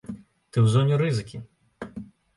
[0.49, 1.43] Ты ў зоне рызыкі!